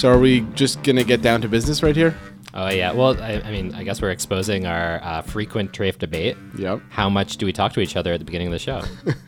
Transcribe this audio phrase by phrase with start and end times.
[0.00, 2.16] So are we just gonna get down to business right here?
[2.54, 2.90] Oh yeah.
[2.90, 6.38] Well, I, I mean, I guess we're exposing our uh, frequent Treyf debate.
[6.56, 6.80] Yep.
[6.88, 8.80] How much do we talk to each other at the beginning of the show?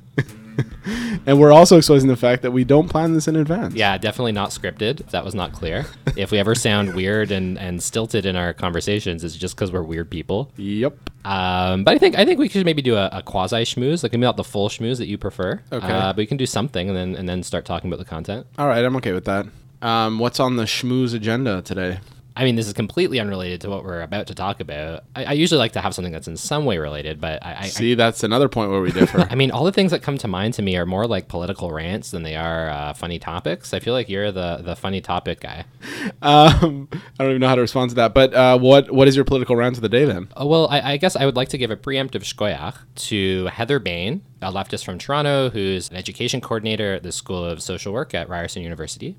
[1.24, 3.74] And we're also exposing the fact that we don't plan this in advance.
[3.74, 5.00] yeah, definitely not scripted.
[5.00, 5.86] If that was not clear.
[6.16, 9.84] if we ever sound weird and, and stilted in our conversations, it's just because we're
[9.84, 10.50] weird people.
[10.56, 11.10] Yep.
[11.24, 14.12] Um, but I think I think we could maybe do a, a quasi schmooze, like
[14.12, 15.62] maybe not the full schmooze that you prefer.
[15.70, 15.86] Okay.
[15.86, 18.46] Uh, but we can do something and then and then start talking about the content.
[18.58, 19.46] All right, I'm okay with that.
[19.82, 21.98] Um, what's on the schmooze agenda today?
[22.34, 25.04] I mean, this is completely unrelated to what we're about to talk about.
[25.14, 27.66] I, I usually like to have something that's in some way related, but I, I,
[27.66, 29.26] See, that's another point where we differ.
[29.30, 31.72] I mean, all the things that come to mind to me are more like political
[31.72, 33.74] rants than they are uh, funny topics.
[33.74, 35.64] I feel like you're the the funny topic guy.
[36.22, 38.14] um, I don't even know how to respond to that.
[38.14, 40.28] But uh, what what is your political rant of the day then?
[40.36, 42.76] Oh, well, I, I guess I would like to give a preemptive shkoyach
[43.08, 47.62] to Heather Bain, a leftist from Toronto who's an education coordinator at the School of
[47.62, 49.16] Social Work at Ryerson University,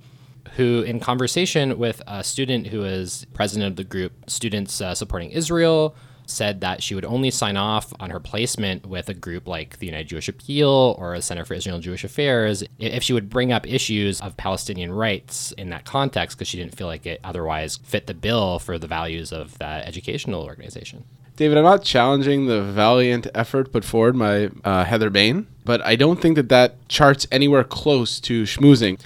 [0.56, 5.32] who, in conversation with a student who is president of the group Students uh, Supporting
[5.32, 9.80] Israel, said that she would only sign off on her placement with a group like
[9.80, 13.30] the United Jewish Appeal or the Center for Israel and Jewish Affairs if she would
[13.30, 17.20] bring up issues of Palestinian rights in that context because she didn't feel like it
[17.24, 21.04] otherwise fit the bill for the values of that educational organization.
[21.36, 25.96] David, I'm not challenging the valiant effort put forward by uh, Heather Bain, but I
[25.96, 29.00] don't think that that charts anywhere close to schmoozing.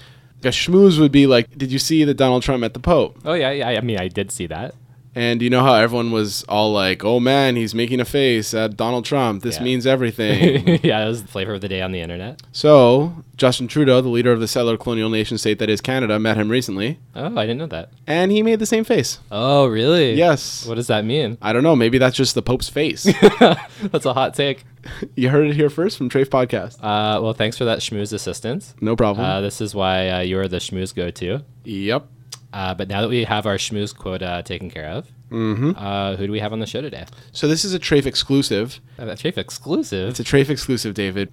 [0.44, 3.18] A schmooze would be like, did you see that Donald Trump met the Pope?
[3.26, 3.70] Oh yeah, yeah.
[3.70, 4.76] I mean, I did see that.
[5.18, 8.78] And you know how everyone was all like, oh man, he's making a face at
[8.78, 9.42] Donald Trump.
[9.42, 9.64] This Yeah.
[9.64, 10.80] means everything.
[10.84, 12.42] yeah, that was the flavor of the day on the internet.
[12.52, 16.38] so, Justin Trudeau, the leader of the settler colonial nation state that is Canada, met
[16.38, 17.90] him recently, Oh, I didn't know that.
[18.08, 19.20] and he made the same face.
[19.32, 20.14] Oh, really?
[20.14, 20.66] Yes.
[20.68, 21.38] What does that mean?
[21.42, 21.76] I don't know.
[21.76, 23.04] Maybe that's just the Pope's face.
[23.92, 24.66] That's a hot take.
[25.16, 26.78] you heard it here first from Treyf Podcast.
[26.82, 28.74] Uh, well, thanks for that schmooze assistance.
[28.82, 29.26] No problem.
[29.26, 31.42] Uh, this is why uh, you're the schmooze go-to.
[31.64, 32.08] yep.
[32.58, 35.72] Uh, but now that we have our schmooze quota taken care of, Mm-hmm.
[35.78, 37.06] uh, who do we have on the show today?
[37.34, 38.80] So this is a Treyf exclusive.
[38.98, 40.10] Uh, that's Treyf exclusive.
[40.12, 41.32] It's a Treyf exclusive, David.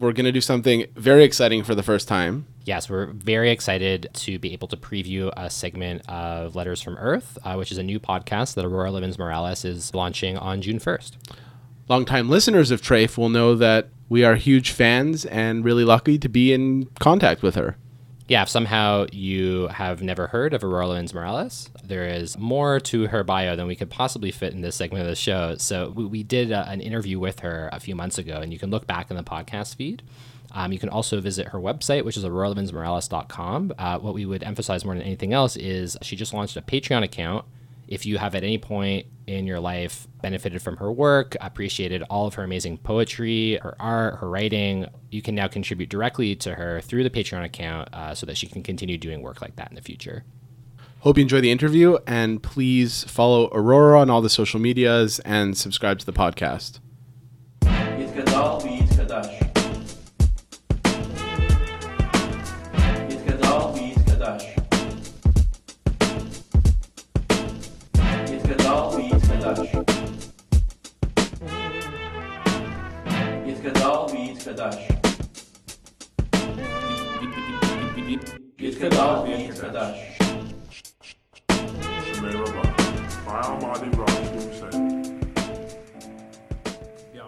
[0.00, 2.46] We're going to do something very exciting for the first time.
[2.64, 7.38] Yes, we're very excited to be able to preview a segment of Letters from Earth,
[7.44, 11.12] uh, which is a new podcast that Aurora Levins Morales is launching on June 1st.
[11.88, 16.28] Longtime listeners of Treyf will know that we are huge fans and really lucky to
[16.28, 17.76] be in contact with her.
[18.28, 23.06] Yeah, if somehow you have never heard of Aurora Levins Morales, there is more to
[23.06, 25.56] her bio than we could possibly fit in this segment of the show.
[25.56, 28.58] So we, we did uh, an interview with her a few months ago, and you
[28.58, 30.02] can look back in the podcast feed.
[30.52, 33.72] Um, you can also visit her website, which is auroralevinsmorales.com.
[33.78, 37.02] Uh, what we would emphasize more than anything else is she just launched a Patreon
[37.02, 37.46] account.
[37.86, 42.26] If you have at any point in your life benefited from her work, appreciated all
[42.26, 46.80] of her amazing poetry, her art, her writing, you can now contribute directly to her
[46.80, 49.74] through the Patreon account uh, so that she can continue doing work like that in
[49.74, 50.24] the future.
[51.00, 55.56] Hope you enjoy the interview and please follow Aurora on all the social medias and
[55.56, 56.80] subscribe to the podcast.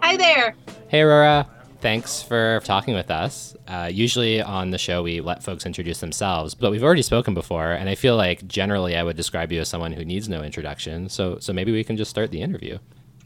[0.01, 0.55] Hi there.
[0.87, 1.47] Hey, Aurora.
[1.81, 3.55] Thanks for talking with us.
[3.67, 7.71] Uh, usually on the show, we let folks introduce themselves, but we've already spoken before,
[7.73, 11.09] and I feel like generally I would describe you as someone who needs no introduction.
[11.09, 12.79] So, so maybe we can just start the interview.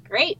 [0.09, 0.37] Great.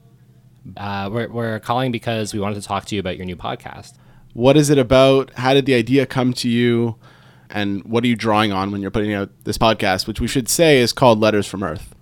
[0.76, 3.94] Uh, we're, we're calling because we wanted to talk to you about your new podcast.
[4.34, 5.32] What is it about?
[5.36, 6.98] How did the idea come to you?
[7.50, 10.50] And what are you drawing on when you're putting out this podcast, which we should
[10.50, 11.96] say is called Letters from Earth?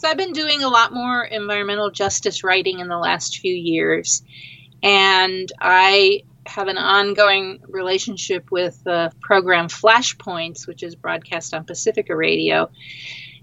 [0.00, 4.22] So I've been doing a lot more environmental justice writing in the last few years.
[4.82, 12.16] And I have an ongoing relationship with the program Flashpoints, which is broadcast on Pacifica
[12.16, 12.70] Radio.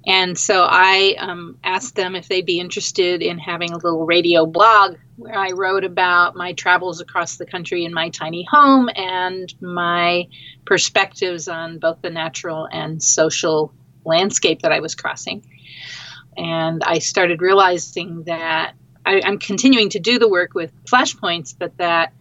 [0.08, 4.48] And so I um, asked them if they'd be interested in having a little radio
[4.48, 9.54] blog where I wrote about my travels across the country in my tiny home and
[9.62, 10.26] my
[10.66, 13.72] perspectives on both the natural and social
[14.06, 15.44] landscape that I was crossing.
[16.38, 18.74] And I started realizing that
[19.06, 22.14] I, I'm continuing to do the work with flashpoints, but that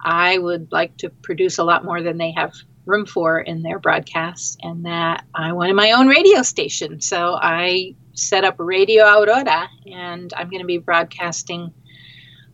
[0.00, 2.54] I would like to produce a lot more than they have
[2.84, 7.00] room for in their broadcasts, and that I wanted my own radio station.
[7.00, 11.72] So I set up Radio Aurora, and I'm going to be broadcasting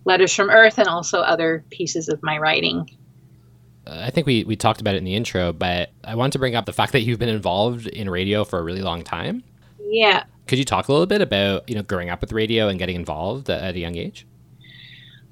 [0.04, 2.90] letters from Earth and also other pieces of my writing.
[3.86, 6.38] Uh, I think we, we talked about it in the intro, but I want to
[6.38, 9.44] bring up the fact that you've been involved in radio for a really long time.
[9.80, 10.24] Yeah.
[10.52, 12.94] Could you talk a little bit about, you know, growing up with radio and getting
[12.94, 14.26] involved at a young age?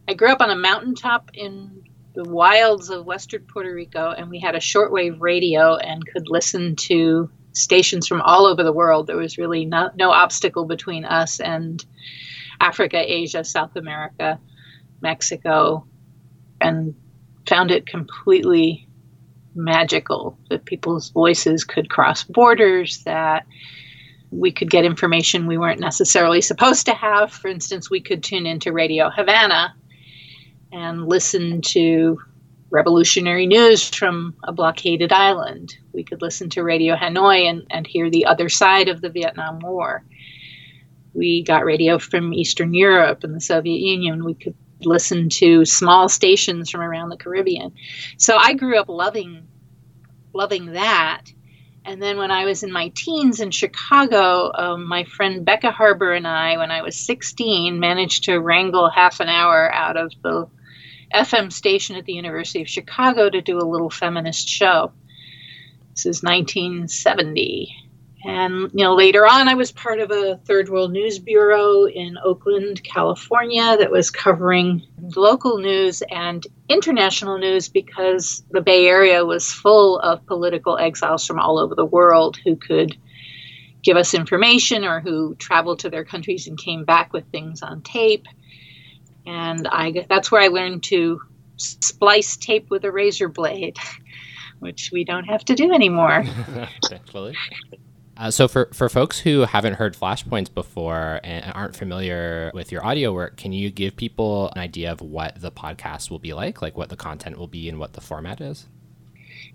[0.09, 1.85] I grew up on a mountaintop in
[2.15, 6.75] the wilds of western Puerto Rico, and we had a shortwave radio and could listen
[6.89, 9.09] to stations from all over the world.
[9.09, 11.85] There was really no, no obstacle between us and
[12.59, 14.41] Africa, Asia, South America,
[15.03, 15.87] Mexico,
[16.63, 16.95] and
[17.47, 18.89] found it completely
[19.55, 23.45] magical that people's voices could cross borders, that
[24.31, 27.33] we could get information we weren't necessarily supposed to have.
[27.33, 29.75] For instance, we could tune into Radio Havana
[30.73, 32.21] and listen to
[32.71, 35.77] revolutionary news from a blockaded island.
[35.93, 39.59] We could listen to Radio Hanoi and, and hear the other side of the Vietnam
[39.59, 40.05] War.
[41.13, 44.25] We got radio from Eastern Europe and the Soviet Union.
[44.25, 47.73] We could listen to small stations from around the Caribbean.
[48.17, 49.49] So I grew up loving
[50.33, 51.25] loving that.
[51.85, 56.13] And then when I was in my teens in Chicago, um, my friend Becca Harbor
[56.13, 60.47] and I, when I was 16, managed to wrangle half an hour out of the
[61.15, 64.93] FM station at the University of Chicago to do a little feminist show.
[65.95, 67.75] This is 1970.
[68.25, 72.19] And you know, later on, I was part of a Third World News Bureau in
[72.23, 74.83] Oakland, California, that was covering
[75.17, 81.41] local news and international news because the Bay Area was full of political exiles from
[81.41, 82.97] all over the world who could
[83.83, 87.81] give us information or who traveled to their countries and came back with things on
[87.81, 88.27] tape.
[89.27, 91.21] And I that's where I learned to
[91.57, 93.79] splice tape with a razor blade,
[94.59, 96.25] which we don't have to do anymore.
[96.85, 97.35] Thankfully.
[98.21, 102.85] Uh, so for, for folks who haven't heard flashpoints before and aren't familiar with your
[102.85, 106.61] audio work can you give people an idea of what the podcast will be like?
[106.61, 108.69] Like what the content will be and what the format is?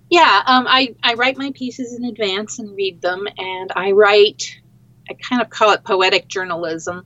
[0.10, 4.60] Yeah um, I, I write my pieces in advance and read them and i write
[5.08, 7.06] i kind of call it poetic journalism.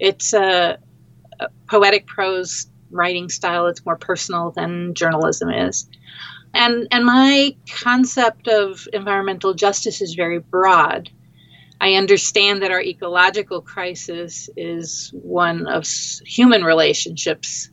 [0.00, 0.78] It's a,
[1.38, 3.68] a poetic prose writing style.
[3.68, 5.88] It's more personal than journalism is
[6.54, 11.10] and and my concept of environmental justice is very broad.
[11.80, 17.70] I understand that our ecological crisis is one of human relationships,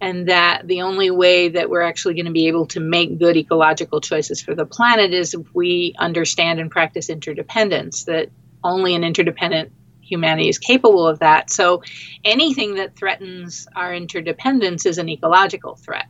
[0.00, 3.36] and that the only way that we're actually going to be able to make good
[3.36, 8.28] ecological choices for the planet is if we understand and practice interdependence, that
[8.62, 9.72] only an interdependent
[10.02, 11.50] humanity is capable of that.
[11.50, 11.82] So
[12.24, 16.06] anything that threatens our interdependence is an ecological threat.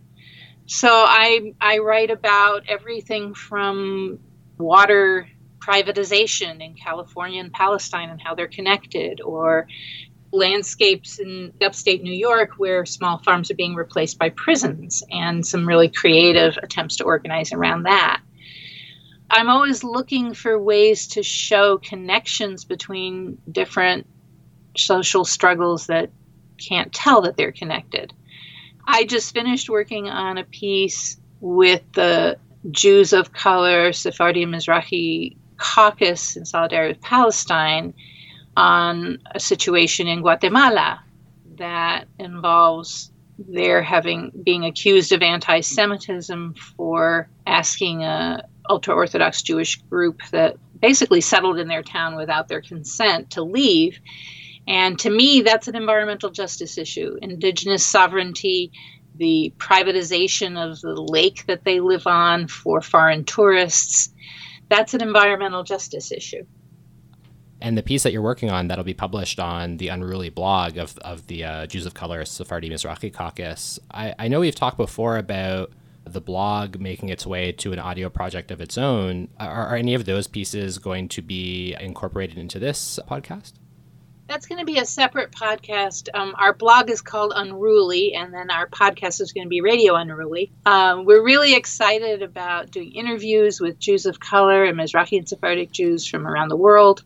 [0.74, 4.18] So I I write about everything from
[4.56, 5.28] water
[5.58, 9.68] privatization in California and Palestine and how they're connected, or
[10.32, 15.68] landscapes in upstate New York where small farms are being replaced by prisons, and some
[15.68, 18.22] really creative attempts to organize around that.
[19.30, 24.06] I'm always looking for ways to show connections between different
[24.78, 26.08] social struggles that
[26.56, 28.14] can't tell that they're connected.
[28.86, 32.38] I just finished working on a piece with the
[32.70, 37.94] Jews of color, Sephardi Mizrahi caucus in solidarity with Palestine
[38.56, 41.02] on a situation in Guatemala
[41.56, 50.56] that involves their having being accused of anti-Semitism for asking a ultra-orthodox Jewish group that
[50.80, 53.98] basically settled in their town without their consent to leave
[54.66, 57.16] and to me, that's an environmental justice issue.
[57.20, 58.72] Indigenous sovereignty,
[59.16, 64.12] the privatization of the lake that they live on for foreign tourists,
[64.68, 66.44] that's an environmental justice issue.
[67.60, 70.98] And the piece that you're working on that'll be published on the Unruly blog of,
[70.98, 73.78] of the uh, Jews of Color Sephardi Mizrahi Caucus.
[73.92, 75.70] I, I know we've talked before about
[76.04, 79.28] the blog making its way to an audio project of its own.
[79.38, 83.52] Are, are any of those pieces going to be incorporated into this podcast?
[84.32, 86.08] That's going to be a separate podcast.
[86.14, 89.94] Um, our blog is called Unruly, and then our podcast is going to be Radio
[89.94, 90.50] Unruly.
[90.64, 95.70] Um, we're really excited about doing interviews with Jews of color and Mizrahi and Sephardic
[95.70, 97.04] Jews from around the world.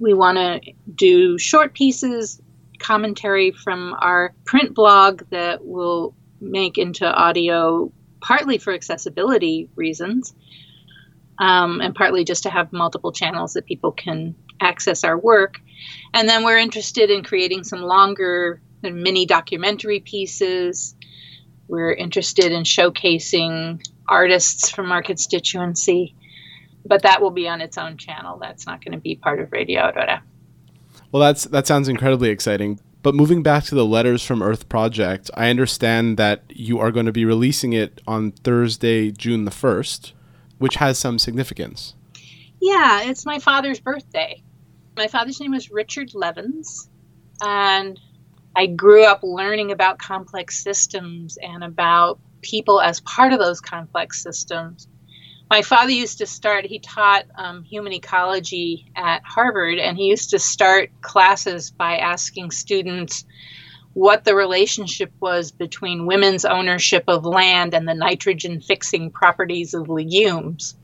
[0.00, 2.40] We want to do short pieces,
[2.78, 10.32] commentary from our print blog that will make into audio, partly for accessibility reasons,
[11.38, 15.60] um, and partly just to have multiple channels that people can access our work.
[16.14, 20.94] And then we're interested in creating some longer mini documentary pieces.
[21.68, 26.14] We're interested in showcasing artists from our constituency,
[26.84, 28.38] but that will be on its own channel.
[28.40, 30.22] That's not going to be part of Radio Aurora.
[31.12, 32.80] Well, that's that sounds incredibly exciting.
[33.02, 37.06] But moving back to the Letters from Earth project, I understand that you are going
[37.06, 40.12] to be releasing it on Thursday, June the 1st,
[40.58, 41.94] which has some significance.
[42.60, 44.42] Yeah, it's my father's birthday.
[44.96, 46.88] My father's name was Richard Levins,
[47.42, 48.00] and
[48.56, 54.22] I grew up learning about complex systems and about people as part of those complex
[54.22, 54.88] systems.
[55.50, 60.30] My father used to start, he taught um, human ecology at Harvard, and he used
[60.30, 63.26] to start classes by asking students
[63.92, 69.90] what the relationship was between women's ownership of land and the nitrogen fixing properties of
[69.90, 70.74] legumes.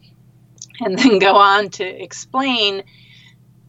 [0.81, 2.83] And then go on to explain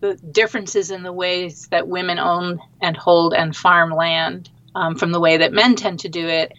[0.03, 5.13] the differences in the ways that women own and hold and farm land um, from
[5.13, 6.51] the way that men tend to do it.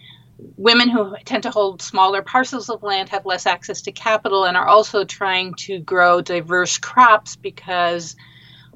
[0.57, 4.57] Women who tend to hold smaller parcels of land have less access to capital and
[4.57, 8.15] are also trying to grow diverse crops because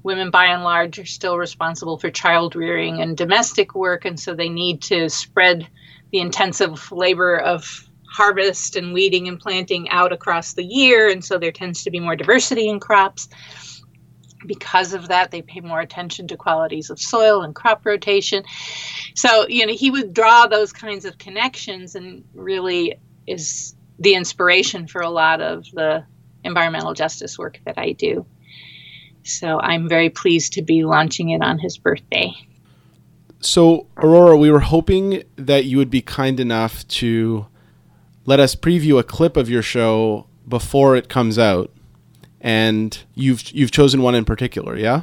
[0.03, 4.35] women by and large are still responsible for child rearing and domestic work and so
[4.35, 5.67] they need to spread
[6.11, 11.39] the intensive labor of harvest and weeding and planting out across the year and so
[11.39, 13.27] there tends to be more diversity in crops
[14.49, 18.43] because of that they pay more attention to qualities of soil and crop rotation.
[19.15, 22.95] So you know he would draw those kinds of connections and really
[23.27, 26.03] is the inspiration for a lot of the
[26.43, 28.25] environmental justice work that i do.
[29.23, 32.33] So i'm very pleased to be launching it on his birthday.
[33.39, 37.45] So aurora we were hoping that you would be kind enough to
[38.25, 41.71] let us preview a clip of your show before it comes out
[42.41, 45.01] and you've you've chosen one in particular, yeah?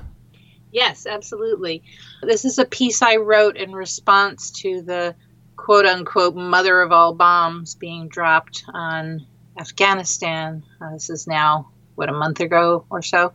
[0.73, 1.83] Yes, absolutely.
[2.23, 5.15] This is a piece I wrote in response to the
[5.57, 9.27] quote unquote mother of all bombs being dropped on
[9.59, 10.63] Afghanistan.
[10.81, 13.33] Uh, this is now, what, a month ago or so.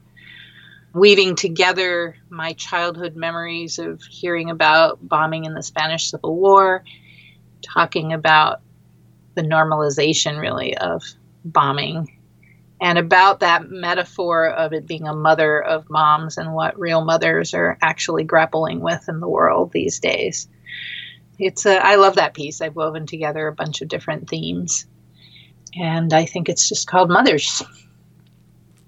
[0.93, 6.83] Weaving together my childhood memories of hearing about bombing in the Spanish Civil War,
[7.61, 8.61] talking about
[9.35, 11.01] the normalization, really, of
[11.45, 12.20] bombing
[12.81, 17.53] and about that metaphor of it being a mother of moms and what real mothers
[17.53, 20.47] are actually grappling with in the world these days.
[21.37, 22.59] It's a, I love that piece.
[22.59, 24.87] I've woven together a bunch of different themes,
[25.75, 27.63] and I think it's just called Mothers.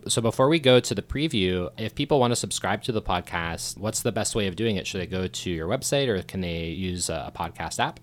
[0.07, 3.77] So before we go to the preview, if people want to subscribe to the podcast,
[3.77, 4.85] what's the best way of doing it?
[4.85, 7.99] Should they go to your website or can they use a podcast app?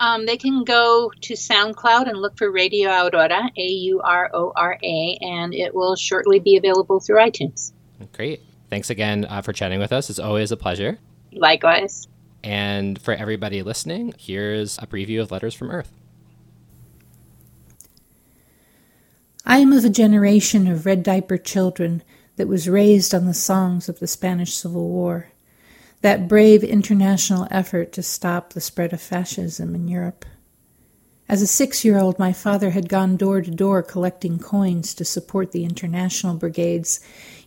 [0.00, 4.50] Um, they can go to SoundCloud and look for Radio Aurora, A U R O
[4.56, 7.72] R A, and it will shortly be available through iTunes.
[8.14, 8.40] Great.
[8.70, 10.08] Thanks again uh, for chatting with us.
[10.08, 10.98] It's always a pleasure.
[11.32, 12.08] Likewise.
[12.42, 15.92] And for everybody listening, here's a preview of Letters from Earth.
[19.44, 22.02] I am of a generation of red diaper children
[22.36, 25.32] that was raised on the songs of the Spanish Civil War
[26.02, 30.24] that brave international effort to stop the spread of fascism in Europe.
[31.28, 35.04] As a six year old, my father had gone door to door collecting coins to
[35.04, 37.00] support the international brigades,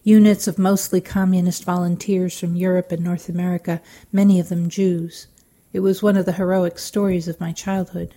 [0.03, 3.81] units of mostly communist volunteers from Europe and North America,
[4.11, 5.27] many of them Jews.
[5.73, 8.13] It was one of the heroic stories of my childhood.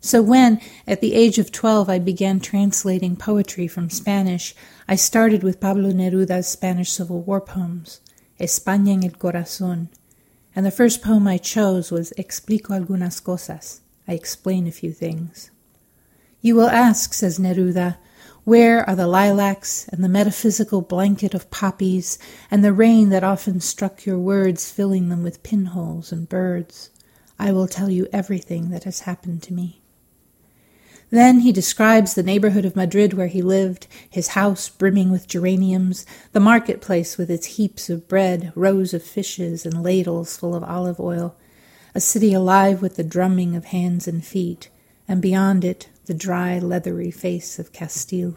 [0.00, 4.54] So when, at the age of twelve, I began translating poetry from Spanish,
[4.86, 8.00] I started with Pablo Neruda's Spanish Civil War poems.
[8.38, 9.88] España en el corazón,
[10.56, 13.80] and the first poem I chose was Explico algunas cosas.
[14.06, 15.50] I explain a few things.
[16.40, 17.96] You will ask, says Neruda,
[18.44, 22.18] where are the lilacs and the metaphysical blanket of poppies
[22.50, 26.90] and the rain that often struck your words, filling them with pinholes and birds?
[27.38, 29.80] I will tell you everything that has happened to me.
[31.14, 36.04] Then he describes the neighborhood of Madrid where he lived, his house brimming with geraniums,
[36.32, 40.98] the marketplace with its heaps of bread, rows of fishes, and ladles full of olive
[40.98, 41.36] oil,
[41.94, 44.70] a city alive with the drumming of hands and feet,
[45.06, 48.34] and beyond it the dry, leathery face of Castile.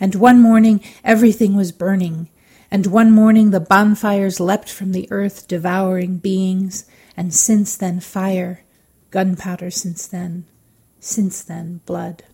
[0.00, 2.28] And one morning everything was burning,
[2.72, 8.64] and one morning the bonfires leapt from the earth, devouring beings, and since then fire,
[9.12, 10.46] gunpowder since then
[11.04, 12.24] since then, blood.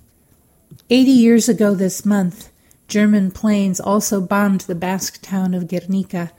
[0.88, 2.50] Eighty years ago this month,
[2.86, 6.32] German planes also bombed the Basque town of Guernica,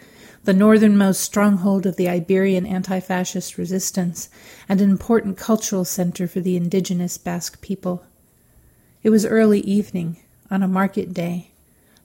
[0.43, 4.29] the northernmost stronghold of the Iberian anti fascist resistance
[4.67, 8.03] and an important cultural center for the indigenous Basque people.
[9.03, 10.17] It was early evening,
[10.49, 11.50] on a market day.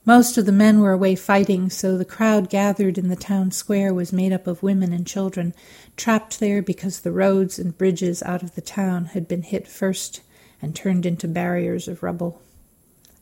[0.08, 3.92] Most of the men were away fighting, so the crowd gathered in the town square
[3.92, 5.52] was made up of women and children,
[5.96, 10.20] trapped there because the roads and bridges out of the town had been hit first
[10.62, 12.40] and turned into barriers of rubble.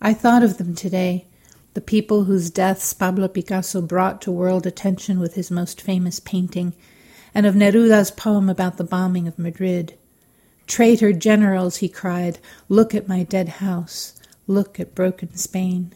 [0.02, 1.24] I thought of them today,
[1.72, 6.74] the people whose deaths Pablo Picasso brought to world attention with his most famous painting,
[7.34, 9.94] and of Neruda's poem about the bombing of Madrid.
[10.66, 15.94] Traitor generals, he cried, look at my dead house, look at broken Spain.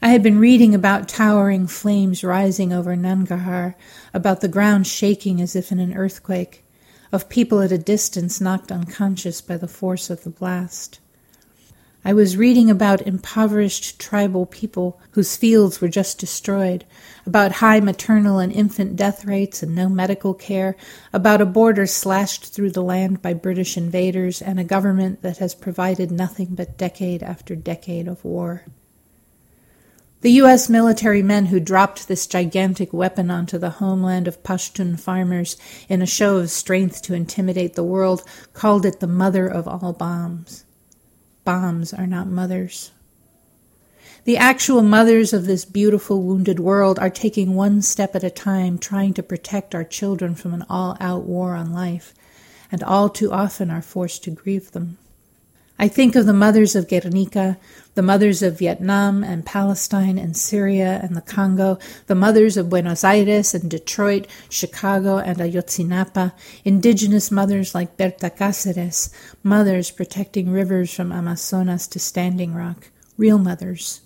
[0.00, 3.74] I had been reading about towering flames rising over Nangarhar,
[4.14, 6.64] about the ground shaking as if in an earthquake,
[7.12, 10.98] of people at a distance knocked unconscious by the force of the blast.
[12.04, 16.84] I was reading about impoverished tribal people whose fields were just destroyed,
[17.24, 20.76] about high maternal and infant death rates and no medical care,
[21.12, 25.54] about a border slashed through the land by British invaders, and a government that has
[25.54, 28.64] provided nothing but decade after decade of war.
[30.22, 30.68] The U.S.
[30.68, 35.56] military men who dropped this gigantic weapon onto the homeland of Pashtun farmers
[35.88, 39.92] in a show of strength to intimidate the world called it the mother of all
[39.92, 40.64] bombs.
[41.44, 42.92] Bombs are not mothers.
[44.22, 48.78] The actual mothers of this beautiful wounded world are taking one step at a time,
[48.78, 52.14] trying to protect our children from an all out war on life,
[52.70, 54.98] and all too often are forced to grieve them.
[55.82, 57.58] I think of the mothers of Guernica,
[57.96, 63.02] the mothers of Vietnam and Palestine and Syria and the Congo, the mothers of Buenos
[63.02, 66.34] Aires and Detroit, Chicago and Ayotzinapa,
[66.64, 69.12] indigenous mothers like Berta Cáceres,
[69.42, 74.02] mothers protecting rivers from Amazonas to Standing Rock, real mothers.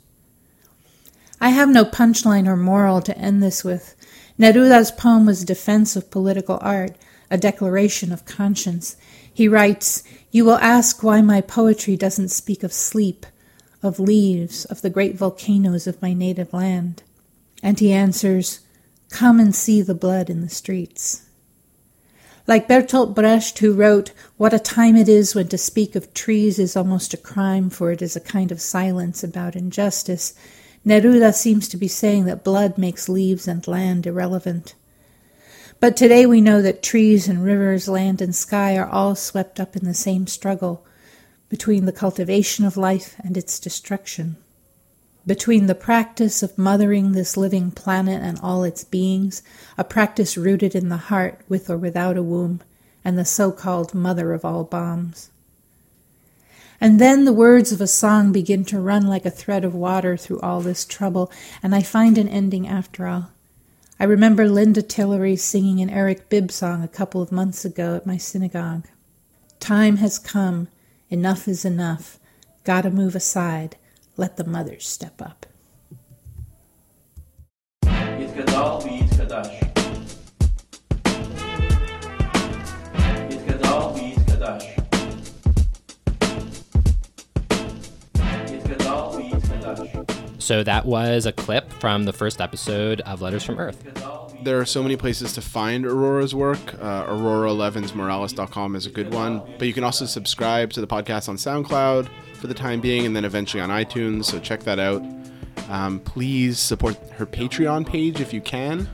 [1.42, 3.94] I have no punchline or moral to end this with.
[4.38, 6.96] Neruda's poem was a defense of political art,
[7.30, 8.96] a declaration of conscience.
[9.36, 10.02] He writes,
[10.36, 13.24] You will ask why my poetry doesn't speak of sleep,
[13.82, 17.02] of leaves, of the great volcanoes of my native land.
[17.62, 18.60] And he answers,
[19.08, 21.22] Come and see the blood in the streets.
[22.46, 26.58] Like Bertolt Brecht, who wrote, What a time it is when to speak of trees
[26.58, 30.34] is almost a crime, for it is a kind of silence about injustice,
[30.84, 34.74] Neruda seems to be saying that blood makes leaves and land irrelevant.
[35.78, 39.76] But today we know that trees and rivers, land and sky are all swept up
[39.76, 40.86] in the same struggle
[41.50, 44.36] between the cultivation of life and its destruction,
[45.26, 49.42] between the practice of mothering this living planet and all its beings,
[49.76, 52.62] a practice rooted in the heart with or without a womb,
[53.04, 55.30] and the so called mother of all bombs.
[56.80, 60.16] And then the words of a song begin to run like a thread of water
[60.16, 61.30] through all this trouble,
[61.62, 63.30] and I find an ending after all.
[63.98, 68.04] I remember Linda Tillery singing an Eric Bibb song a couple of months ago at
[68.06, 68.86] my synagogue.
[69.58, 70.68] Time has come.
[71.08, 72.18] Enough is enough.
[72.64, 73.76] Gotta move aside.
[74.18, 75.46] Let the mothers step up.
[90.46, 93.82] So that was a clip from the first episode of Letters from Earth.
[94.44, 96.74] There are so many places to find Aurora's work.
[96.74, 99.42] Uh, AuroraLevinsMorales.com is a good one.
[99.58, 103.16] But you can also subscribe to the podcast on SoundCloud for the time being and
[103.16, 104.26] then eventually on iTunes.
[104.26, 105.02] So check that out.
[105.68, 108.88] Um, please support her Patreon page if you can.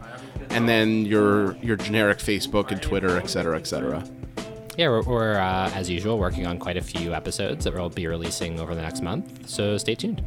[0.49, 4.03] And then your your generic Facebook and Twitter, etc., etc.
[4.79, 8.07] Yeah, we're, we're uh, as usual working on quite a few episodes that we'll be
[8.07, 9.51] releasing over the next month.
[9.51, 10.25] So stay tuned.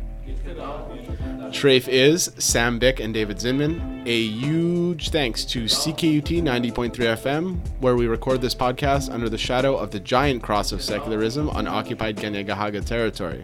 [1.56, 4.06] Treyf is Sam Bick and David Zinman.
[4.06, 9.78] A huge thanks to CKUT 90.3 FM, where we record this podcast under the shadow
[9.78, 13.42] of the giant cross of secularism on occupied Kanien'kehá:ka territory.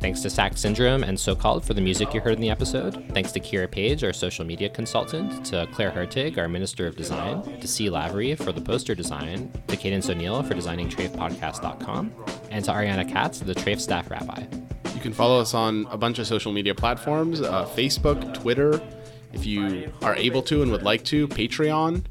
[0.00, 3.04] Thanks to Sack Syndrome and Socalled for the music you heard in the episode.
[3.14, 7.60] Thanks to Kira Page, our social media consultant, to Claire Hertig, our Minister of Design,
[7.60, 7.88] to C.
[7.88, 12.12] Lavery for the poster design, to Cadence O'Neill for designing TreyfPodcast.com,
[12.50, 14.42] and to Ariana Katz, the Treyf staff rabbi.
[14.96, 18.80] You can follow us on a bunch of social media platforms uh, Facebook, Twitter,
[19.34, 22.02] if you are able to and would like to, Patreon.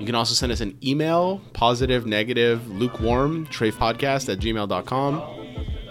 [0.00, 5.22] You can also send us an email, positive, negative, lukewarm, treyfpodcast at gmail.com.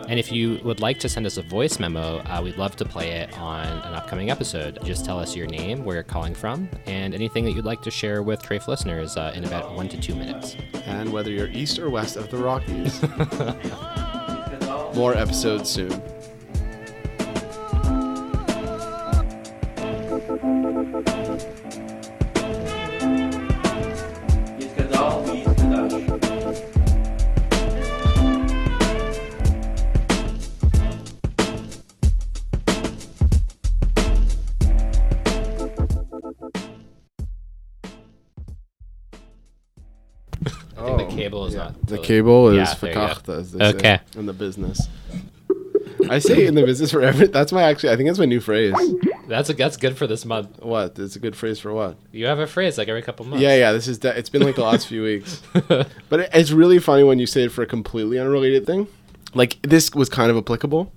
[0.09, 2.85] And if you would like to send us a voice memo, uh, we'd love to
[2.85, 4.79] play it on an upcoming episode.
[4.83, 7.91] Just tell us your name, where you're calling from, and anything that you'd like to
[7.91, 10.57] share with Treyf listeners uh, in about one to two minutes.
[10.85, 13.01] And whether you're east or west of the Rockies.
[14.95, 16.12] More episodes soon.
[41.33, 43.01] Cable is not The totally- cable is Yeah, there you go.
[43.01, 43.99] verkacht, as they say Okay.
[44.17, 44.87] in the business.
[46.09, 47.27] I say in the business forever.
[47.27, 47.91] That's my actually.
[47.91, 48.73] I think that's my new phrase.
[49.27, 50.59] That's a, that's good for this month.
[50.61, 50.99] What?
[50.99, 51.97] It's a good phrase for what?
[52.11, 53.41] You have a phrase like every couple months.
[53.41, 53.71] Yeah, yeah.
[53.71, 53.99] This is.
[53.99, 55.41] De- it's been like the last few weeks,
[56.09, 58.87] but it, it's really funny when you say it for a completely unrelated thing.
[59.33, 60.91] Like this was kind of applicable.